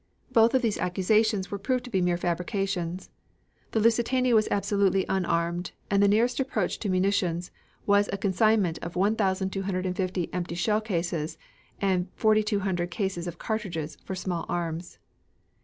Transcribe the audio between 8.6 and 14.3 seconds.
of 1,250 empty shell cases and 4,200 cases of cartridges for